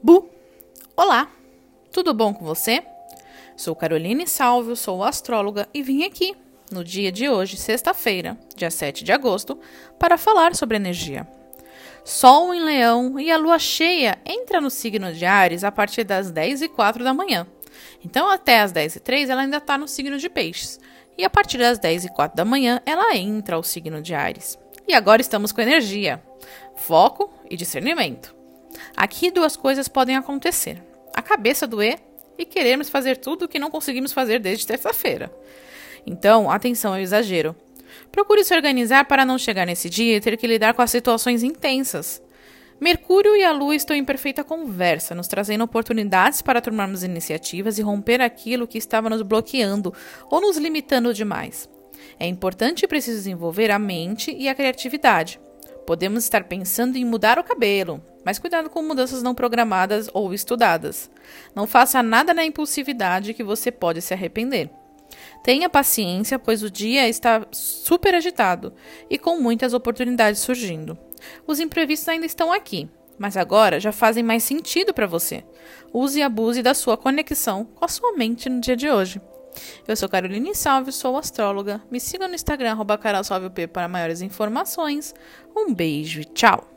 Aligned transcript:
Bu! 0.00 0.30
Olá! 0.96 1.28
Tudo 1.92 2.14
bom 2.14 2.32
com 2.32 2.44
você? 2.44 2.84
Sou 3.56 3.74
Caroline 3.74 4.28
Salvio, 4.28 4.76
sou 4.76 5.02
astróloga 5.02 5.68
e 5.74 5.82
vim 5.82 6.04
aqui, 6.04 6.36
no 6.70 6.84
dia 6.84 7.10
de 7.10 7.28
hoje, 7.28 7.56
sexta-feira, 7.56 8.38
dia 8.54 8.70
7 8.70 9.02
de 9.02 9.10
agosto, 9.10 9.58
para 9.98 10.16
falar 10.16 10.54
sobre 10.54 10.76
energia. 10.76 11.26
Sol 12.04 12.54
em 12.54 12.60
Leão 12.60 13.18
e 13.18 13.28
a 13.32 13.36
lua 13.36 13.58
cheia 13.58 14.16
entra 14.24 14.60
no 14.60 14.70
signo 14.70 15.12
de 15.12 15.26
Ares 15.26 15.64
a 15.64 15.72
partir 15.72 16.04
das 16.04 16.30
10 16.30 16.62
e 16.62 16.68
4 16.68 17.02
da 17.02 17.12
manhã. 17.12 17.44
Então, 18.04 18.30
até 18.30 18.60
as 18.60 18.70
10 18.70 18.96
e 18.96 19.00
3 19.00 19.30
ela 19.30 19.40
ainda 19.40 19.56
está 19.56 19.76
no 19.76 19.88
signo 19.88 20.16
de 20.16 20.28
Peixes. 20.28 20.78
E 21.18 21.24
a 21.24 21.30
partir 21.30 21.58
das 21.58 21.76
10 21.76 22.04
e 22.04 22.08
4 22.08 22.36
da 22.36 22.44
manhã 22.44 22.80
ela 22.86 23.16
entra 23.16 23.56
ao 23.56 23.64
signo 23.64 24.00
de 24.00 24.14
Ares. 24.14 24.56
E 24.86 24.94
agora 24.94 25.20
estamos 25.20 25.50
com 25.50 25.60
energia, 25.60 26.22
foco 26.76 27.32
e 27.50 27.56
discernimento. 27.56 28.37
Aqui 28.98 29.30
duas 29.30 29.56
coisas 29.56 29.86
podem 29.86 30.16
acontecer: 30.16 30.82
a 31.14 31.22
cabeça 31.22 31.68
doer 31.68 32.00
e 32.36 32.44
queremos 32.44 32.88
fazer 32.88 33.16
tudo 33.16 33.44
o 33.44 33.48
que 33.48 33.58
não 33.58 33.70
conseguimos 33.70 34.12
fazer 34.12 34.40
desde 34.40 34.66
terça-feira. 34.66 35.32
Então, 36.04 36.50
atenção 36.50 36.92
ao 36.92 36.98
exagero. 36.98 37.54
Procure 38.10 38.42
se 38.42 38.52
organizar 38.52 39.04
para 39.04 39.24
não 39.24 39.38
chegar 39.38 39.64
nesse 39.64 39.88
dia 39.88 40.16
e 40.16 40.20
ter 40.20 40.36
que 40.36 40.48
lidar 40.48 40.74
com 40.74 40.82
as 40.82 40.90
situações 40.90 41.44
intensas. 41.44 42.20
Mercúrio 42.80 43.36
e 43.36 43.44
a 43.44 43.52
Lua 43.52 43.76
estão 43.76 43.94
em 43.94 44.04
perfeita 44.04 44.42
conversa, 44.42 45.14
nos 45.14 45.28
trazendo 45.28 45.62
oportunidades 45.62 46.42
para 46.42 46.60
tomarmos 46.60 47.04
iniciativas 47.04 47.78
e 47.78 47.82
romper 47.82 48.20
aquilo 48.20 48.66
que 48.66 48.78
estava 48.78 49.08
nos 49.08 49.22
bloqueando 49.22 49.94
ou 50.28 50.40
nos 50.40 50.56
limitando 50.56 51.14
demais. 51.14 51.68
É 52.18 52.26
importante 52.26 52.84
e 52.84 52.88
preciso 52.88 53.18
desenvolver 53.18 53.70
a 53.70 53.78
mente 53.78 54.34
e 54.36 54.48
a 54.48 54.54
criatividade. 54.56 55.38
Podemos 55.86 56.24
estar 56.24 56.44
pensando 56.44 56.96
em 56.96 57.04
mudar 57.04 57.38
o 57.38 57.44
cabelo, 57.44 58.02
mas 58.28 58.38
cuidado 58.38 58.68
com 58.68 58.82
mudanças 58.82 59.22
não 59.22 59.34
programadas 59.34 60.10
ou 60.12 60.34
estudadas. 60.34 61.10
Não 61.54 61.66
faça 61.66 62.02
nada 62.02 62.34
na 62.34 62.44
impulsividade 62.44 63.32
que 63.32 63.42
você 63.42 63.72
pode 63.72 64.02
se 64.02 64.12
arrepender. 64.12 64.68
Tenha 65.42 65.66
paciência, 65.70 66.38
pois 66.38 66.62
o 66.62 66.70
dia 66.70 67.08
está 67.08 67.46
super 67.50 68.14
agitado 68.14 68.74
e 69.08 69.16
com 69.16 69.40
muitas 69.40 69.72
oportunidades 69.72 70.42
surgindo. 70.42 70.98
Os 71.46 71.58
imprevistos 71.58 72.06
ainda 72.06 72.26
estão 72.26 72.52
aqui, 72.52 72.86
mas 73.18 73.34
agora 73.34 73.80
já 73.80 73.92
fazem 73.92 74.22
mais 74.22 74.42
sentido 74.42 74.92
para 74.92 75.06
você. 75.06 75.42
Use 75.90 76.18
e 76.18 76.22
abuse 76.22 76.62
da 76.62 76.74
sua 76.74 76.98
conexão 76.98 77.64
com 77.64 77.86
a 77.86 77.88
sua 77.88 78.12
mente 78.12 78.50
no 78.50 78.60
dia 78.60 78.76
de 78.76 78.90
hoje. 78.90 79.22
Eu 79.86 79.96
sou 79.96 80.06
Caroline 80.06 80.54
Salve, 80.54 80.92
sou 80.92 81.16
astróloga. 81.16 81.80
Me 81.90 81.98
siga 81.98 82.28
no 82.28 82.34
Instagram, 82.34 82.72
arroba 82.72 83.00
para 83.72 83.88
maiores 83.88 84.20
informações. 84.20 85.14
Um 85.56 85.72
beijo 85.72 86.20
e 86.20 86.26
tchau! 86.26 86.68